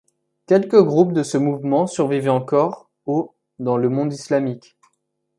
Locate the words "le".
3.77-3.87